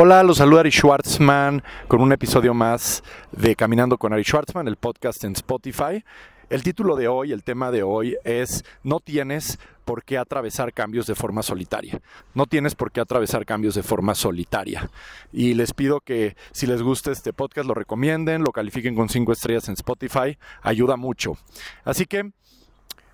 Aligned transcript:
Hola, 0.00 0.22
los 0.22 0.36
saluda 0.36 0.60
Ari 0.60 0.70
Schwartzman 0.70 1.60
con 1.88 2.00
un 2.00 2.12
episodio 2.12 2.54
más 2.54 3.02
de 3.32 3.56
Caminando 3.56 3.98
con 3.98 4.12
Ari 4.12 4.22
Schwartzman, 4.22 4.68
el 4.68 4.76
podcast 4.76 5.24
en 5.24 5.32
Spotify. 5.32 6.04
El 6.48 6.62
título 6.62 6.94
de 6.94 7.08
hoy, 7.08 7.32
el 7.32 7.42
tema 7.42 7.72
de 7.72 7.82
hoy 7.82 8.16
es 8.22 8.64
No 8.84 9.00
tienes 9.00 9.58
por 9.84 10.04
qué 10.04 10.16
atravesar 10.16 10.72
cambios 10.72 11.08
de 11.08 11.16
forma 11.16 11.42
solitaria. 11.42 12.00
No 12.32 12.46
tienes 12.46 12.76
por 12.76 12.92
qué 12.92 13.00
atravesar 13.00 13.44
cambios 13.44 13.74
de 13.74 13.82
forma 13.82 14.14
solitaria. 14.14 14.88
Y 15.32 15.54
les 15.54 15.74
pido 15.74 15.98
que 15.98 16.36
si 16.52 16.68
les 16.68 16.80
gusta 16.80 17.10
este 17.10 17.32
podcast 17.32 17.66
lo 17.66 17.74
recomienden, 17.74 18.44
lo 18.44 18.52
califiquen 18.52 18.94
con 18.94 19.08
cinco 19.08 19.32
estrellas 19.32 19.66
en 19.66 19.74
Spotify, 19.74 20.38
ayuda 20.62 20.96
mucho. 20.96 21.36
Así 21.84 22.06
que 22.06 22.30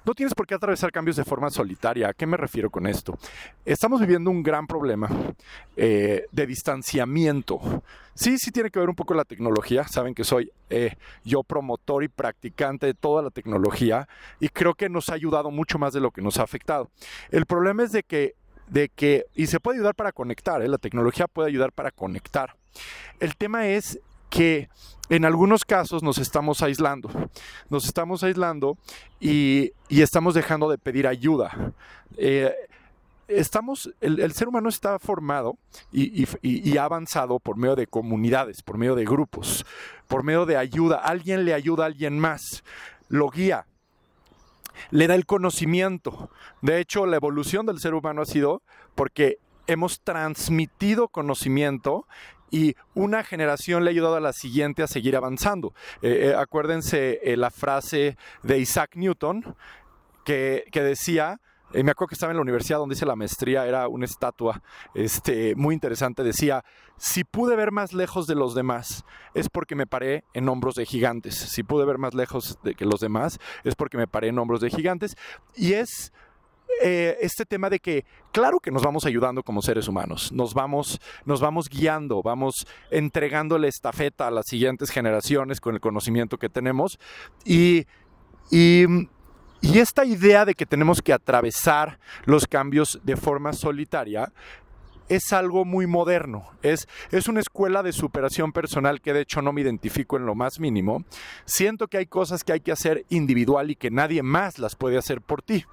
no 0.04 0.14
tienes 0.14 0.34
por 0.34 0.46
qué 0.46 0.54
atravesar 0.54 0.92
cambios 0.92 1.16
de 1.16 1.24
forma 1.24 1.50
solitaria. 1.50 2.08
¿A 2.08 2.14
qué 2.14 2.26
me 2.26 2.36
refiero 2.36 2.70
con 2.70 2.86
esto? 2.86 3.18
Estamos 3.64 4.00
viviendo 4.00 4.30
un 4.30 4.42
gran 4.42 4.66
problema 4.66 5.08
eh, 5.76 6.26
de 6.30 6.46
distanciamiento. 6.46 7.82
Sí, 8.14 8.38
sí 8.38 8.50
tiene 8.50 8.70
que 8.70 8.78
ver 8.78 8.88
un 8.88 8.94
poco 8.94 9.14
la 9.14 9.24
tecnología. 9.24 9.88
Saben 9.88 10.14
que 10.14 10.24
soy 10.24 10.50
eh, 10.70 10.94
yo 11.24 11.42
promotor 11.42 12.04
y 12.04 12.08
practicante 12.08 12.86
de 12.86 12.94
toda 12.94 13.22
la 13.22 13.30
tecnología 13.30 14.08
y 14.40 14.48
creo 14.48 14.74
que 14.74 14.88
nos 14.88 15.08
ha 15.08 15.14
ayudado 15.14 15.50
mucho 15.50 15.78
más 15.78 15.92
de 15.92 16.00
lo 16.00 16.10
que 16.10 16.22
nos 16.22 16.38
ha 16.38 16.42
afectado. 16.42 16.90
El 17.30 17.46
problema 17.46 17.82
es 17.82 17.92
de 17.92 18.02
que, 18.02 18.34
de 18.68 18.88
que 18.88 19.26
y 19.34 19.46
se 19.46 19.58
puede 19.58 19.78
ayudar 19.78 19.94
para 19.94 20.12
conectar, 20.12 20.62
¿eh? 20.62 20.68
la 20.68 20.78
tecnología 20.78 21.26
puede 21.26 21.48
ayudar 21.48 21.72
para 21.72 21.90
conectar. 21.90 22.56
El 23.20 23.36
tema 23.36 23.68
es 23.68 24.00
que 24.34 24.68
en 25.10 25.24
algunos 25.24 25.64
casos 25.64 26.02
nos 26.02 26.18
estamos 26.18 26.60
aislando. 26.60 27.08
Nos 27.70 27.86
estamos 27.86 28.24
aislando 28.24 28.76
y, 29.20 29.72
estamos 29.88 30.34
dejando 30.34 30.68
de 30.68 30.76
pedir 30.76 31.06
ayuda. 31.06 31.72
Eh, 32.16 32.52
estamos, 33.28 33.94
el, 34.00 34.32
ser 34.32 34.48
humano 34.48 34.68
está 34.68 34.98
formado 34.98 35.56
y, 35.92 36.76
ha 36.76 36.84
avanzado 36.84 37.38
por 37.38 37.56
medio 37.56 37.76
de 37.76 37.86
comunidades, 37.86 38.62
por 38.62 38.76
medio 38.76 38.96
de 38.96 39.04
grupos, 39.04 39.64
por 40.08 40.24
medio 40.24 40.46
de 40.46 40.56
ayuda. 40.56 40.96
Alguien 40.96 41.44
le 41.44 41.54
ayuda 41.54 41.84
a 41.84 41.86
alguien 41.86 42.18
más, 42.18 42.64
lo 43.08 43.30
guía, 43.30 43.66
le 44.90 45.06
da 45.06 45.14
el 45.14 45.26
conocimiento. 45.26 46.28
De 46.60 46.80
hecho, 46.80 47.06
la 47.06 47.16
evolución 47.16 47.66
del 47.66 47.78
ser 47.78 47.94
humano 47.94 48.22
ha 48.22 48.26
sido 48.26 48.62
porque 48.96 49.38
hemos 49.66 50.00
transmitido 50.00 51.08
conocimiento 51.08 52.06
y 52.50 52.76
una 52.94 53.24
generación 53.24 53.84
le 53.84 53.90
ha 53.90 53.92
ayudado 53.92 54.16
a 54.16 54.20
la 54.20 54.32
siguiente 54.32 54.82
a 54.82 54.86
seguir 54.86 55.16
avanzando. 55.16 55.74
Eh, 56.02 56.30
eh, 56.30 56.34
acuérdense 56.34 57.20
eh, 57.22 57.36
la 57.36 57.50
frase 57.50 58.16
de 58.42 58.58
Isaac 58.58 58.92
Newton 58.94 59.56
que, 60.24 60.64
decía, 60.72 61.40
me 61.72 61.90
acuerdo 61.90 62.08
que 62.08 62.14
estaba 62.14 62.32
en 62.32 62.36
la 62.36 62.42
universidad 62.42 62.78
donde 62.78 62.94
hice 62.94 63.04
la 63.04 63.16
maestría, 63.16 63.66
era 63.66 63.88
una 63.88 64.06
estatua 64.06 64.62
este, 64.94 65.54
muy 65.54 65.74
interesante, 65.74 66.22
decía, 66.22 66.64
si 66.96 67.24
pude 67.24 67.56
ver 67.56 67.72
más 67.72 67.92
lejos 67.92 68.26
de 68.26 68.34
los 68.34 68.54
demás, 68.54 69.04
es 69.34 69.50
porque 69.50 69.74
me 69.74 69.86
paré 69.86 70.24
en 70.32 70.48
hombros 70.48 70.76
de 70.76 70.86
gigantes. 70.86 71.34
Si 71.34 71.62
pude 71.62 71.84
ver 71.84 71.98
más 71.98 72.14
lejos 72.14 72.58
de 72.62 72.74
que 72.74 72.86
los 72.86 73.00
demás, 73.00 73.38
es 73.64 73.74
porque 73.74 73.98
me 73.98 74.06
paré 74.06 74.28
en 74.28 74.38
hombros 74.38 74.60
de 74.60 74.70
gigantes. 74.70 75.16
Y 75.54 75.74
es 75.74 76.12
eh, 76.82 77.16
este 77.20 77.46
tema 77.46 77.70
de 77.70 77.78
que, 77.78 78.04
claro 78.32 78.58
que 78.58 78.70
nos 78.70 78.82
vamos 78.82 79.06
ayudando 79.06 79.42
como 79.42 79.62
seres 79.62 79.88
humanos, 79.88 80.32
nos 80.32 80.54
vamos, 80.54 81.00
nos 81.24 81.40
vamos 81.40 81.68
guiando, 81.68 82.22
vamos 82.22 82.66
entregándole 82.90 83.68
estafeta 83.68 84.26
a 84.26 84.30
las 84.30 84.46
siguientes 84.46 84.90
generaciones 84.90 85.60
con 85.60 85.74
el 85.74 85.80
conocimiento 85.80 86.38
que 86.38 86.48
tenemos 86.48 86.98
y, 87.44 87.86
y, 88.50 88.84
y 89.60 89.78
esta 89.78 90.04
idea 90.04 90.44
de 90.44 90.54
que 90.54 90.66
tenemos 90.66 91.00
que 91.00 91.12
atravesar 91.12 91.98
los 92.24 92.46
cambios 92.46 93.00
de 93.04 93.16
forma 93.16 93.52
solitaria 93.52 94.32
es 95.08 95.32
algo 95.32 95.64
muy 95.64 95.86
moderno, 95.86 96.44
es, 96.62 96.88
es 97.10 97.28
una 97.28 97.40
escuela 97.40 97.82
de 97.82 97.92
superación 97.92 98.52
personal 98.52 99.00
que 99.00 99.12
de 99.12 99.20
hecho 99.20 99.42
no 99.42 99.52
me 99.52 99.60
identifico 99.60 100.16
en 100.16 100.26
lo 100.26 100.34
más 100.34 100.60
mínimo. 100.60 101.04
Siento 101.44 101.88
que 101.88 101.98
hay 101.98 102.06
cosas 102.06 102.42
que 102.42 102.52
hay 102.52 102.60
que 102.60 102.72
hacer 102.72 103.04
individual 103.10 103.70
y 103.70 103.76
que 103.76 103.90
nadie 103.90 104.22
más 104.22 104.58
las 104.58 104.76
puede 104.76 104.98
hacer 104.98 105.20
por 105.20 105.42
ti. 105.42 105.64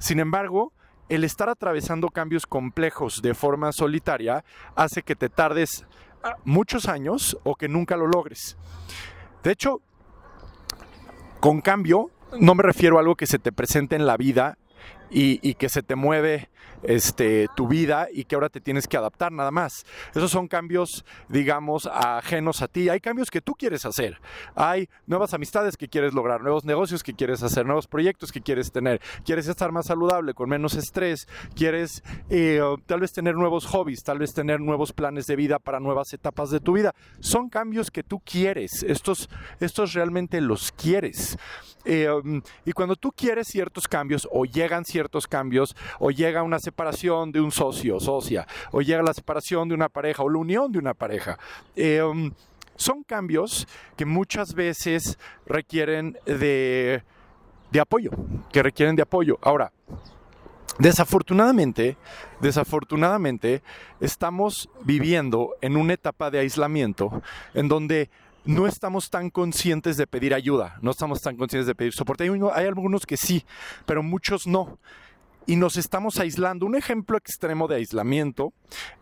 Sin 0.00 0.18
embargo, 0.18 0.72
el 1.10 1.24
estar 1.24 1.48
atravesando 1.50 2.08
cambios 2.08 2.46
complejos 2.46 3.20
de 3.20 3.34
forma 3.34 3.70
solitaria 3.70 4.44
hace 4.74 5.02
que 5.02 5.14
te 5.14 5.28
tardes 5.28 5.84
ah, 6.24 6.36
muchos 6.44 6.88
años 6.88 7.38
o 7.44 7.54
que 7.54 7.68
nunca 7.68 7.96
lo 7.96 8.06
logres. 8.06 8.56
De 9.42 9.52
hecho, 9.52 9.82
con 11.38 11.60
cambio, 11.60 12.10
no 12.38 12.54
me 12.54 12.62
refiero 12.62 12.96
a 12.96 13.00
algo 13.00 13.14
que 13.14 13.26
se 13.26 13.38
te 13.38 13.52
presente 13.52 13.94
en 13.94 14.06
la 14.06 14.16
vida 14.16 14.56
y, 15.10 15.54
que 15.54 15.68
se 15.68 15.82
te 15.82 15.96
mueve 15.96 16.48
este, 16.82 17.48
tu 17.56 17.68
vida 17.68 18.08
y 18.12 18.24
que 18.24 18.36
ahora 18.36 18.48
te 18.48 18.60
tienes 18.60 18.86
que 18.86 18.96
adaptar 18.96 19.32
nada 19.32 19.50
más. 19.50 19.84
Esos 20.14 20.30
son 20.30 20.48
cambios, 20.48 21.04
digamos, 21.28 21.86
ajenos 21.92 22.62
a 22.62 22.68
ti. 22.68 22.88
Hay 22.88 23.00
cambios 23.00 23.30
que 23.30 23.40
tú 23.40 23.54
quieres 23.54 23.84
hacer. 23.84 24.20
Hay 24.54 24.88
nuevas 25.06 25.34
amistades 25.34 25.76
que 25.76 25.88
quieres 25.88 26.14
lograr, 26.14 26.40
nuevos 26.42 26.64
negocios 26.64 27.02
que 27.02 27.14
quieres 27.14 27.42
hacer, 27.42 27.66
nuevos 27.66 27.86
proyectos 27.86 28.32
que 28.32 28.40
quieres 28.40 28.72
tener. 28.72 29.00
Quieres 29.24 29.48
estar 29.48 29.72
más 29.72 29.86
saludable, 29.86 30.34
con 30.34 30.48
menos 30.48 30.74
estrés. 30.74 31.28
Quieres 31.54 32.02
eh, 32.30 32.60
tal 32.86 33.00
vez 33.00 33.12
tener 33.12 33.34
nuevos 33.34 33.66
hobbies, 33.66 34.02
tal 34.02 34.18
vez 34.18 34.32
tener 34.32 34.60
nuevos 34.60 34.92
planes 34.92 35.26
de 35.26 35.36
vida 35.36 35.58
para 35.58 35.80
nuevas 35.80 36.12
etapas 36.12 36.50
de 36.50 36.60
tu 36.60 36.74
vida. 36.74 36.94
Son 37.18 37.48
cambios 37.48 37.90
que 37.90 38.02
tú 38.02 38.20
quieres. 38.20 38.82
Estos, 38.82 39.28
estos 39.58 39.92
realmente 39.92 40.40
los 40.40 40.72
quieres. 40.72 41.36
Eh, 41.84 42.08
y 42.64 42.72
cuando 42.72 42.94
tú 42.94 43.10
quieres 43.12 43.48
ciertos 43.48 43.88
cambios 43.88 44.28
o 44.30 44.44
llegan 44.44 44.84
ciertos 44.84 44.99
cambios 45.28 45.76
o 45.98 46.10
llega 46.10 46.42
una 46.42 46.58
separación 46.58 47.32
de 47.32 47.40
un 47.40 47.50
socio, 47.50 48.00
socia, 48.00 48.46
o 48.72 48.82
llega 48.82 49.02
la 49.02 49.14
separación 49.14 49.68
de 49.68 49.74
una 49.74 49.88
pareja 49.88 50.22
o 50.22 50.28
la 50.28 50.38
unión 50.38 50.72
de 50.72 50.78
una 50.78 50.94
pareja. 50.94 51.38
Um, 51.76 52.32
son 52.76 53.02
cambios 53.02 53.68
que 53.96 54.06
muchas 54.06 54.54
veces 54.54 55.18
requieren 55.46 56.18
de, 56.24 57.02
de 57.70 57.80
apoyo, 57.80 58.10
que 58.52 58.62
requieren 58.62 58.96
de 58.96 59.02
apoyo. 59.02 59.38
Ahora, 59.42 59.72
Desafortunadamente, 60.78 61.98
desafortunadamente, 62.40 63.62
estamos 64.00 64.70
viviendo 64.82 65.54
en 65.60 65.76
una 65.76 65.92
etapa 65.92 66.30
de 66.30 66.38
aislamiento 66.38 67.22
en 67.52 67.68
donde 67.68 68.08
no 68.50 68.66
estamos 68.66 69.10
tan 69.10 69.30
conscientes 69.30 69.96
de 69.96 70.06
pedir 70.06 70.34
ayuda, 70.34 70.76
no 70.82 70.90
estamos 70.90 71.22
tan 71.22 71.36
conscientes 71.36 71.66
de 71.66 71.74
pedir 71.74 71.92
soporte. 71.92 72.28
Hay, 72.54 72.66
algunos 72.66 73.06
que 73.06 73.16
sí, 73.16 73.44
pero 73.86 74.02
muchos 74.02 74.46
no 74.46 74.78
y 75.46 75.56
nos 75.56 75.76
estamos 75.76 76.18
aislando. 76.18 76.66
Un 76.66 76.76
ejemplo 76.76 77.16
extremo 77.16 77.68
de 77.68 77.76
aislamiento, 77.76 78.52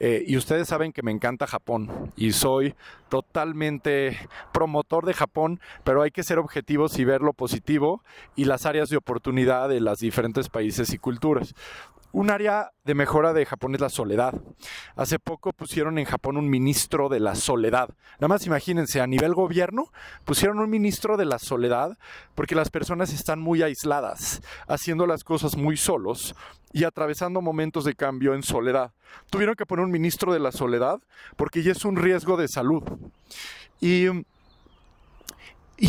eh, 0.00 0.22
y 0.26 0.36
ustedes 0.36 0.69
saben 0.69 0.92
que 0.92 1.03
me 1.03 1.10
encanta 1.10 1.47
Japón 1.47 2.12
y 2.16 2.32
soy 2.32 2.75
totalmente 3.09 4.19
promotor 4.53 5.06
de 5.06 5.14
Japón, 5.14 5.60
pero 5.82 6.03
hay 6.03 6.10
que 6.10 6.22
ser 6.22 6.38
objetivos 6.38 6.98
y 6.98 7.04
ver 7.04 7.22
lo 7.22 7.32
positivo 7.32 8.03
y 8.36 8.44
las 8.44 8.66
áreas 8.66 8.91
de 8.91 8.98
oportunidad 8.98 9.69
de 9.69 9.80
los 9.80 9.98
diferentes 9.98 10.48
países 10.48 10.92
y 10.92 10.98
culturas. 10.98 11.54
Un 12.11 12.31
área 12.31 12.73
de 12.85 12.95
mejora 12.95 13.35
de 13.35 13.45
Japón 13.45 13.75
es 13.75 13.83
la 13.83 13.91
soledad. 13.91 14.33
Hace 14.97 15.19
poco 15.19 15.53
pusieron 15.53 15.99
en 15.99 16.07
Japón 16.07 16.39
un 16.39 16.49
ministro 16.49 17.11
de 17.11 17.21
la 17.21 17.35
soledad. 17.35 17.91
Nada 18.15 18.29
más 18.29 18.47
imagínense, 18.47 19.03
a 19.03 19.07
nivel 19.07 19.35
gobierno 19.35 19.93
pusieron 20.25 20.59
un 20.59 20.71
ministro 20.71 21.19
de 21.19 21.27
la 21.27 21.39
soledad 21.39 21.99
porque 22.35 22.55
las 22.55 22.71
personas 22.71 23.13
están 23.13 23.41
muy 23.41 23.63
aisladas, 23.63 24.41
haciendo 24.67 25.07
las 25.07 25.23
cosas 25.23 25.57
muy 25.57 25.77
solos 25.77 26.35
y 26.73 26.85
atravesando 26.85 27.43
momentos 27.43 27.85
de 27.85 27.95
cambio 27.95 28.35
en 28.35 28.43
soledad. 28.43 28.93
Tuvieron 29.31 29.55
que 29.55 29.67
poner 29.67 29.85
un 29.85 29.91
ministro 29.91 30.33
de 30.33 30.41
la 30.41 30.53
soledad 30.53 31.01
porque 31.37 31.63
ya 31.63 31.73
es 31.73 31.85
un 31.85 31.97
riesgo 31.97 32.39
de 32.39 32.49
salud. 32.49 32.83
Y, 33.81 34.07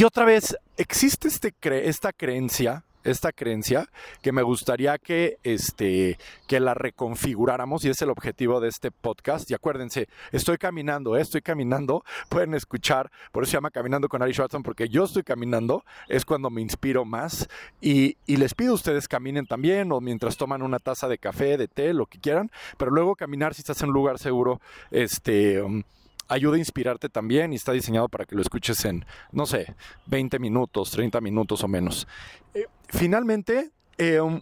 otra 0.03 0.25
vez, 0.25 0.55
existe 0.77 1.29
este 1.29 1.53
esta 1.87 2.11
creencia 2.13 2.83
esta 3.11 3.31
creencia 3.31 3.87
que 4.21 4.31
me 4.31 4.41
gustaría 4.41 4.97
que, 4.97 5.37
este, 5.43 6.17
que 6.47 6.59
la 6.59 6.73
reconfiguráramos 6.73 7.85
y 7.85 7.89
es 7.89 8.01
el 8.01 8.09
objetivo 8.09 8.59
de 8.59 8.69
este 8.69 8.91
podcast. 8.91 9.49
Y 9.51 9.53
acuérdense, 9.53 10.07
estoy 10.31 10.57
caminando, 10.57 11.17
¿eh? 11.17 11.21
estoy 11.21 11.41
caminando, 11.41 12.03
pueden 12.29 12.53
escuchar, 12.53 13.11
por 13.31 13.43
eso 13.43 13.51
se 13.51 13.57
llama 13.57 13.71
Caminando 13.71 14.07
con 14.07 14.21
Ari 14.21 14.33
Schwartzman, 14.33 14.63
porque 14.63 14.89
yo 14.89 15.03
estoy 15.03 15.23
caminando, 15.23 15.83
es 16.07 16.25
cuando 16.25 16.49
me 16.49 16.61
inspiro 16.61 17.05
más 17.05 17.47
y, 17.81 18.17
les 18.27 18.53
pido 18.53 18.71
a 18.71 18.75
ustedes 18.75 19.09
caminen 19.09 19.45
también 19.45 19.91
o 19.91 19.99
mientras 19.99 20.37
toman 20.37 20.61
una 20.61 20.79
taza 20.79 21.09
de 21.09 21.17
café, 21.17 21.57
de 21.57 21.67
té, 21.67 21.93
lo 21.93 22.05
que 22.05 22.19
quieran, 22.19 22.49
pero 22.77 22.89
luego 22.89 23.15
caminar 23.15 23.53
si 23.53 23.61
estás 23.61 23.81
en 23.81 23.89
un 23.89 23.93
lugar 23.93 24.17
seguro, 24.17 24.61
este... 24.91 25.61
Um, 25.61 25.83
ayuda 26.29 26.55
a 26.55 26.59
inspirarte 26.59 27.09
también 27.09 27.51
y 27.51 27.57
está 27.57 27.73
diseñado 27.73 28.07
para 28.07 28.25
que 28.25 28.35
lo 28.35 28.41
escuches 28.41 28.85
en, 28.85 29.05
no 29.31 29.45
sé, 29.45 29.75
20 30.05 30.39
minutos, 30.39 30.91
30 30.91 31.19
minutos 31.19 31.63
o 31.63 31.67
menos. 31.67 32.07
Eh, 32.53 32.67
finalmente, 32.87 33.71
eh, 33.97 34.21
um, 34.21 34.41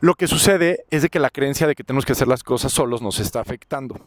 lo 0.00 0.14
que 0.14 0.26
sucede 0.26 0.84
es 0.90 1.02
de 1.02 1.08
que 1.08 1.20
la 1.20 1.30
creencia 1.30 1.66
de 1.66 1.74
que 1.74 1.84
tenemos 1.84 2.04
que 2.04 2.12
hacer 2.12 2.28
las 2.28 2.42
cosas 2.42 2.72
solos 2.72 3.00
nos 3.00 3.18
está 3.20 3.40
afectando. 3.40 3.98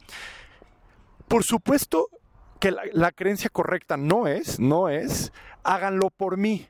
Por 1.27 1.43
supuesto 1.43 2.09
que 2.59 2.71
la, 2.71 3.11
creencia 3.11 3.49
correcta 3.49 3.97
no 3.97 4.27
es, 4.27 4.59
no 4.59 4.89
es, 4.89 5.31
háganlo 5.63 6.09
por 6.09 6.37
mí 6.37 6.67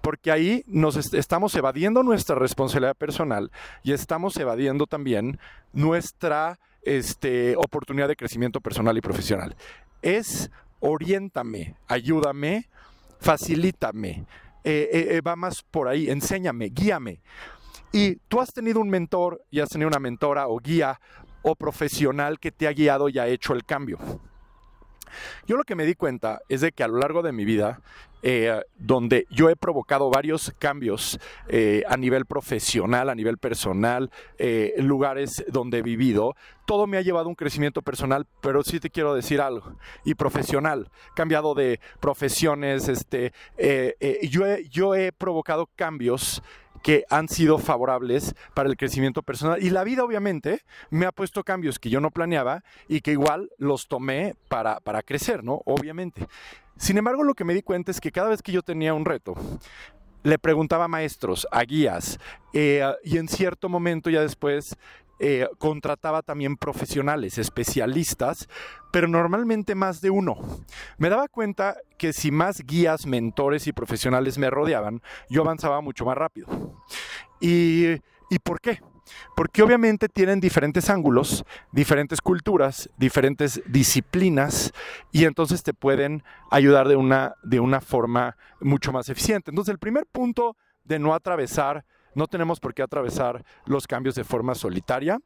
porque 0.00 0.30
ahí 0.30 0.62
nos 0.68 1.12
estamos 1.12 1.54
evadiendo 1.56 2.04
nuestra 2.04 2.36
responsabilidad 2.36 2.96
personal 2.96 3.50
y 3.82 3.92
estamos 3.92 4.36
evadiendo 4.36 4.86
también 4.86 5.40
nuestra 5.72 6.60
este, 6.82 7.56
oportunidad 7.56 8.08
de 8.08 8.16
crecimiento 8.16 8.60
personal 8.60 8.96
y 8.96 9.00
profesional. 9.00 9.54
Es 10.02 10.50
oriéntame, 10.80 11.76
ayúdame, 11.86 12.68
facilítame, 13.20 14.26
eh, 14.64 14.88
eh, 14.92 15.06
eh, 15.10 15.20
va 15.20 15.36
más 15.36 15.62
por 15.62 15.88
ahí, 15.88 16.10
enséñame, 16.10 16.66
guíame. 16.66 17.20
Y 17.92 18.16
tú 18.28 18.40
has 18.40 18.52
tenido 18.52 18.80
un 18.80 18.90
mentor 18.90 19.42
y 19.50 19.60
has 19.60 19.70
tenido 19.70 19.88
una 19.88 19.98
mentora 19.98 20.48
o 20.48 20.58
guía 20.58 21.00
o 21.42 21.54
profesional 21.54 22.38
que 22.38 22.52
te 22.52 22.68
ha 22.68 22.72
guiado 22.72 23.08
y 23.08 23.18
ha 23.18 23.26
hecho 23.26 23.54
el 23.54 23.64
cambio. 23.64 23.98
Yo 25.46 25.56
lo 25.56 25.64
que 25.64 25.74
me 25.74 25.86
di 25.86 25.94
cuenta 25.94 26.40
es 26.48 26.60
de 26.60 26.72
que 26.72 26.84
a 26.84 26.88
lo 26.88 26.98
largo 26.98 27.22
de 27.22 27.32
mi 27.32 27.44
vida, 27.44 27.80
eh, 28.22 28.62
donde 28.76 29.26
yo 29.30 29.48
he 29.48 29.56
provocado 29.56 30.10
varios 30.10 30.52
cambios 30.58 31.18
eh, 31.48 31.82
a 31.88 31.96
nivel 31.96 32.26
profesional, 32.26 33.08
a 33.08 33.14
nivel 33.14 33.38
personal, 33.38 34.10
eh, 34.38 34.74
lugares 34.78 35.44
donde 35.48 35.78
he 35.78 35.82
vivido, 35.82 36.34
todo 36.66 36.86
me 36.86 36.98
ha 36.98 37.02
llevado 37.02 37.26
a 37.26 37.28
un 37.28 37.34
crecimiento 37.34 37.82
personal, 37.82 38.26
pero 38.40 38.62
sí 38.62 38.80
te 38.80 38.90
quiero 38.90 39.14
decir 39.14 39.40
algo, 39.40 39.72
y 40.04 40.14
profesional. 40.14 40.90
Cambiado 41.14 41.54
de 41.54 41.80
profesiones, 42.00 42.88
este, 42.88 43.32
yo, 44.28 44.44
yo 44.70 44.94
he 44.94 45.12
provocado 45.12 45.68
cambios 45.76 46.42
que 46.82 47.04
han 47.10 47.28
sido 47.28 47.58
favorables 47.58 48.34
para 48.54 48.68
el 48.68 48.76
crecimiento 48.76 49.22
personal. 49.22 49.62
Y 49.62 49.70
la 49.70 49.84
vida 49.84 50.04
obviamente 50.04 50.62
me 50.90 51.06
ha 51.06 51.12
puesto 51.12 51.44
cambios 51.44 51.78
que 51.78 51.90
yo 51.90 52.00
no 52.00 52.10
planeaba 52.10 52.62
y 52.88 53.00
que 53.00 53.12
igual 53.12 53.50
los 53.58 53.88
tomé 53.88 54.34
para, 54.48 54.80
para 54.80 55.02
crecer, 55.02 55.44
¿no? 55.44 55.62
Obviamente. 55.64 56.26
Sin 56.76 56.96
embargo, 56.96 57.24
lo 57.24 57.34
que 57.34 57.44
me 57.44 57.54
di 57.54 57.62
cuenta 57.62 57.90
es 57.90 58.00
que 58.00 58.12
cada 58.12 58.28
vez 58.28 58.42
que 58.42 58.52
yo 58.52 58.62
tenía 58.62 58.94
un 58.94 59.04
reto, 59.04 59.34
le 60.22 60.38
preguntaba 60.38 60.84
a 60.84 60.88
maestros, 60.88 61.46
a 61.50 61.62
guías, 61.62 62.18
eh, 62.52 62.84
y 63.04 63.18
en 63.18 63.28
cierto 63.28 63.68
momento 63.68 64.10
ya 64.10 64.20
después 64.20 64.76
eh, 65.18 65.48
contrataba 65.58 66.22
también 66.22 66.56
profesionales, 66.56 67.38
especialistas, 67.38 68.48
pero 68.92 69.08
normalmente 69.08 69.74
más 69.74 70.00
de 70.00 70.10
uno. 70.10 70.36
Me 70.96 71.08
daba 71.08 71.28
cuenta 71.28 71.76
que 71.98 72.12
si 72.12 72.30
más 72.30 72.60
guías, 72.64 73.06
mentores 73.06 73.66
y 73.66 73.72
profesionales 73.72 74.38
me 74.38 74.50
rodeaban, 74.50 75.02
yo 75.28 75.42
avanzaba 75.42 75.80
mucho 75.80 76.04
más 76.04 76.16
rápido. 76.16 76.46
¿Y, 77.40 77.94
¿y 78.30 78.38
por 78.42 78.60
qué? 78.60 78.80
Porque 79.34 79.62
obviamente 79.62 80.08
tienen 80.08 80.40
diferentes 80.40 80.90
ángulos, 80.90 81.44
diferentes 81.72 82.20
culturas, 82.20 82.90
diferentes 82.96 83.62
disciplinas 83.66 84.72
y 85.12 85.24
entonces 85.24 85.62
te 85.62 85.74
pueden 85.74 86.22
ayudar 86.50 86.88
de 86.88 86.96
una, 86.96 87.34
de 87.42 87.60
una 87.60 87.80
forma 87.80 88.36
mucho 88.60 88.92
más 88.92 89.08
eficiente. 89.08 89.50
Entonces 89.50 89.72
el 89.72 89.78
primer 89.78 90.06
punto 90.06 90.56
de 90.84 90.98
no 90.98 91.14
atravesar 91.14 91.84
no 92.18 92.26
tenemos 92.26 92.58
por 92.58 92.74
qué 92.74 92.82
atravesar 92.82 93.44
los 93.64 93.86
cambios 93.86 94.16
de 94.16 94.24
forma 94.24 94.56
solitaria, 94.56 95.20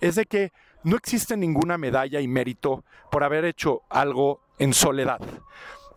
es 0.00 0.14
de 0.14 0.24
que 0.24 0.50
no 0.82 0.96
existe 0.96 1.36
ninguna 1.36 1.76
medalla 1.76 2.22
y 2.22 2.26
mérito 2.26 2.84
por 3.10 3.22
haber 3.22 3.44
hecho 3.44 3.82
algo 3.90 4.40
en 4.58 4.72
soledad. 4.72 5.20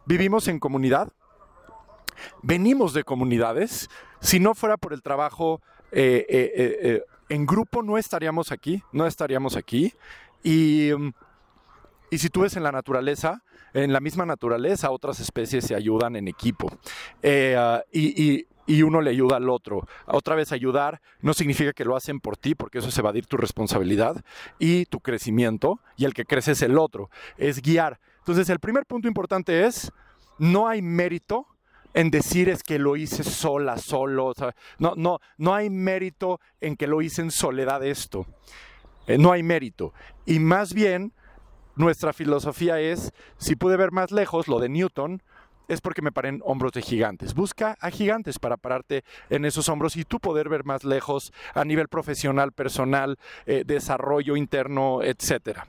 Vivimos 0.05 0.49
en 0.49 0.59
comunidad, 0.59 1.09
venimos 2.43 2.93
de 2.93 3.05
comunidades, 3.05 3.89
si 4.19 4.41
no 4.41 4.53
fuera 4.53 4.75
por 4.75 4.91
el 4.91 5.01
trabajo 5.01 5.61
eh, 5.93 6.25
eh, 6.27 6.51
eh, 6.55 7.03
en 7.29 7.45
grupo 7.45 7.81
no 7.81 7.97
estaríamos 7.97 8.51
aquí, 8.51 8.83
no 8.91 9.07
estaríamos 9.07 9.55
aquí. 9.55 9.93
Y, 10.43 10.89
y 12.09 12.17
si 12.17 12.29
tú 12.29 12.41
ves 12.41 12.57
en 12.57 12.63
la 12.63 12.73
naturaleza, 12.73 13.41
en 13.73 13.93
la 13.93 14.01
misma 14.01 14.25
naturaleza 14.25 14.91
otras 14.91 15.21
especies 15.21 15.63
se 15.63 15.75
ayudan 15.75 16.17
en 16.17 16.27
equipo. 16.27 16.69
y, 17.23 18.31
y 18.31 18.47
uno 18.81 19.01
le 19.01 19.09
ayuda 19.09 19.37
al 19.37 19.49
otro. 19.49 19.87
Otra 20.05 20.35
vez 20.35 20.51
ayudar 20.51 21.01
no 21.19 21.33
significa 21.33 21.73
que 21.73 21.85
lo 21.85 21.95
hacen 21.95 22.19
por 22.19 22.37
ti, 22.37 22.55
porque 22.55 22.79
eso 22.79 22.89
es 22.89 22.97
evadir 22.97 23.25
tu 23.25 23.37
responsabilidad 23.37 24.23
y 24.59 24.85
tu 24.85 24.99
crecimiento, 24.99 25.79
y 25.97 26.05
el 26.05 26.13
que 26.13 26.25
crece 26.25 26.53
es 26.53 26.61
el 26.61 26.77
otro, 26.77 27.09
es 27.37 27.61
guiar. 27.61 27.99
Entonces 28.19 28.49
el 28.49 28.59
primer 28.59 28.85
punto 28.85 29.07
importante 29.07 29.65
es, 29.65 29.91
no 30.37 30.67
hay 30.67 30.81
mérito 30.81 31.47
en 31.93 32.09
decir 32.09 32.49
es 32.49 32.63
que 32.63 32.79
lo 32.79 32.95
hice 32.95 33.23
sola, 33.23 33.77
solo. 33.77 34.33
no, 34.79 34.93
no, 34.95 35.19
no 35.37 35.53
hay 35.53 35.69
mérito 35.69 36.39
en 36.61 36.75
que 36.77 36.87
lo 36.87 37.01
hice 37.01 37.21
en 37.21 37.31
soledad 37.31 37.85
esto. 37.85 38.25
Eh, 39.07 39.17
no 39.17 39.31
hay 39.31 39.43
mérito. 39.43 39.93
Y 40.25 40.39
más 40.39 40.73
bien, 40.73 41.13
nuestra 41.75 42.13
filosofía 42.13 42.79
es, 42.79 43.11
si 43.37 43.55
pude 43.55 43.77
ver 43.77 43.91
más 43.91 44.11
lejos 44.11 44.47
lo 44.47 44.59
de 44.59 44.69
Newton, 44.69 45.21
es 45.71 45.79
porque 45.79 46.01
me 46.01 46.11
paré 46.11 46.29
en 46.29 46.41
hombros 46.43 46.73
de 46.73 46.81
gigantes. 46.81 47.33
Busca 47.33 47.77
a 47.79 47.89
gigantes 47.89 48.39
para 48.39 48.57
pararte 48.57 49.05
en 49.29 49.45
esos 49.45 49.69
hombros 49.69 49.95
y 49.95 50.03
tú 50.03 50.19
poder 50.19 50.49
ver 50.49 50.65
más 50.65 50.83
lejos 50.83 51.31
a 51.53 51.63
nivel 51.63 51.87
profesional, 51.87 52.51
personal, 52.51 53.17
eh, 53.45 53.63
desarrollo 53.65 54.35
interno, 54.35 55.01
etc. 55.01 55.59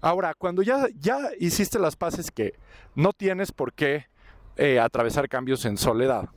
Ahora, 0.00 0.34
cuando 0.34 0.62
ya, 0.62 0.86
ya 0.98 1.30
hiciste 1.38 1.78
las 1.78 1.94
paces 1.94 2.32
que 2.32 2.54
no 2.96 3.12
tienes 3.12 3.52
por 3.52 3.72
qué 3.72 4.06
eh, 4.56 4.80
atravesar 4.80 5.28
cambios 5.28 5.64
en 5.64 5.76
soledad, 5.76 6.28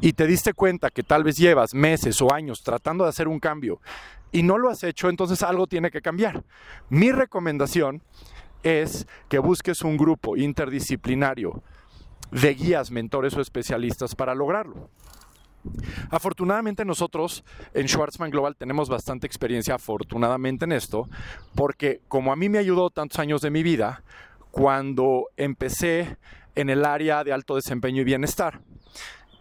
y 0.00 0.12
te 0.12 0.26
diste 0.26 0.52
cuenta 0.52 0.90
que 0.90 1.02
tal 1.02 1.24
vez 1.24 1.38
llevas 1.38 1.74
meses 1.74 2.20
o 2.20 2.32
años 2.32 2.62
tratando 2.62 3.04
de 3.04 3.10
hacer 3.10 3.28
un 3.28 3.40
cambio 3.40 3.80
y 4.30 4.42
no 4.42 4.58
lo 4.58 4.68
has 4.68 4.84
hecho, 4.84 5.08
entonces 5.08 5.42
algo 5.42 5.66
tiene 5.66 5.90
que 5.90 6.02
cambiar. 6.02 6.44
Mi 6.90 7.10
recomendación 7.12 8.02
es 8.62 9.06
que 9.28 9.38
busques 9.38 9.82
un 9.82 9.96
grupo 9.96 10.36
interdisciplinario 10.36 11.62
de 12.30 12.54
guías, 12.54 12.90
mentores 12.90 13.36
o 13.36 13.40
especialistas 13.40 14.14
para 14.14 14.34
lograrlo. 14.34 14.90
Afortunadamente 16.10 16.84
nosotros 16.84 17.44
en 17.74 17.88
Schwarzman 17.88 18.30
Global 18.30 18.56
tenemos 18.56 18.88
bastante 18.88 19.26
experiencia, 19.26 19.74
afortunadamente 19.74 20.64
en 20.64 20.72
esto, 20.72 21.08
porque 21.54 22.00
como 22.08 22.32
a 22.32 22.36
mí 22.36 22.48
me 22.48 22.58
ayudó 22.58 22.90
tantos 22.90 23.18
años 23.18 23.40
de 23.40 23.50
mi 23.50 23.62
vida, 23.62 24.02
cuando 24.50 25.26
empecé 25.36 26.16
en 26.54 26.70
el 26.70 26.84
área 26.84 27.24
de 27.24 27.32
alto 27.32 27.56
desempeño 27.56 28.02
y 28.02 28.04
bienestar, 28.04 28.60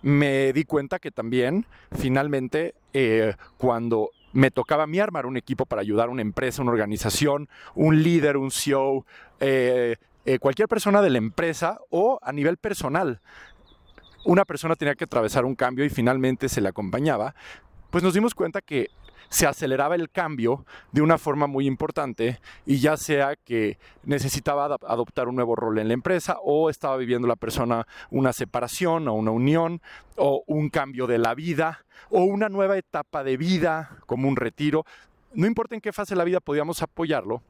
me 0.02 0.54
di 0.54 0.66
cuenta 0.66 1.00
que 1.00 1.12
también 1.12 1.66
finalmente 1.92 2.76
eh, 2.94 3.36
cuando 3.58 4.10
me 4.34 4.52
tocaba 4.52 4.84
a 4.84 4.88
mí 4.88 5.00
armar 5.00 5.26
un 5.26 5.38
equipo 5.38 5.66
para 5.66 5.82
ayudar 5.82 6.10
a 6.10 6.12
una 6.12 6.22
empresa, 6.22 6.62
una 6.62 6.72
organización, 6.72 7.48
un 7.74 8.04
líder, 8.04 8.36
un 8.36 8.52
CEO, 8.52 9.06
eh, 9.40 9.96
eh, 10.26 10.40
cualquier 10.40 10.68
persona 10.68 11.02
de 11.02 11.10
la 11.10 11.18
empresa 11.18 11.80
o 11.90 12.20
a 12.22 12.32
nivel 12.32 12.58
personal. 12.58 13.22
Una 14.26 14.44
persona 14.44 14.76
tenía 14.76 14.96
que 14.96 15.04
atravesar 15.04 15.46
un 15.46 15.56
cambio 15.56 15.86
y 15.86 15.90
finalmente 15.90 16.50
se 16.50 16.62
le 16.62 16.70
acompañaba, 16.70 17.36
pues 17.92 18.04
nos 18.04 18.14
dimos 18.14 18.34
cuenta 18.34 18.62
que 18.62 18.90
se 19.30 19.48
aceleraba 19.48 19.96
el 19.96 20.10
cambio 20.10 20.66
de 20.92 21.02
una 21.02 21.18
forma 21.18 21.48
muy 21.48 21.68
importante 21.68 22.40
y 22.66 22.80
ya 22.80 22.98
sea 22.98 23.36
que 23.36 23.78
necesitaba 24.04 24.66
adoptar 24.66 25.28
un 25.28 25.36
nuevo 25.36 25.56
rol 25.56 25.80
en 25.80 25.88
la 25.88 25.94
empresa 25.94 26.38
o 26.44 26.70
estaba 26.70 26.98
viviendo 26.98 27.28
la 27.28 27.36
persona 27.36 27.88
una 28.12 28.34
separación 28.34 29.08
o 29.08 29.14
una 29.14 29.32
unión 29.32 29.82
o 30.16 30.44
un 30.48 30.70
cambio 30.70 31.08
de 31.08 31.18
la 31.18 31.36
vida 31.36 31.86
o 32.10 32.24
una 32.24 32.50
nueva 32.50 32.78
etapa 32.78 33.24
de 33.24 33.38
vida 33.38 33.98
como 34.06 34.28
un 34.28 34.36
retiro 34.36 34.86
no 35.36 35.48
importa 35.48 35.76
en 35.76 35.82
qué 35.82 35.92
fase 35.94 36.14
de 36.14 36.18
la 36.18 36.24
vida 36.24 36.40
podíamos 36.40 36.82
apoyarlo 36.82 37.42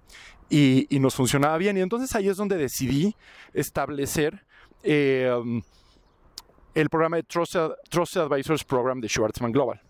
y, 0.49 0.87
nos 0.99 1.15
funcionaba 1.15 1.57
bien. 1.57 1.77
Y 1.77 1.81
entonces 1.81 2.15
ahí 2.15 2.27
es 2.27 2.37
donde 2.37 2.57
decidí 2.57 3.15
establecer 3.53 4.45
eh, 4.83 5.31
el 6.73 6.89
programa 6.89 7.17
de 7.17 7.23
Trusted, 7.23 8.21
Advisors 8.21 8.63
Program 8.63 8.99
de 8.99 9.07
Schwartzman 9.07 9.51
Global. 9.51 9.81